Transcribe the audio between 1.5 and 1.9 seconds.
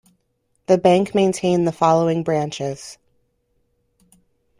the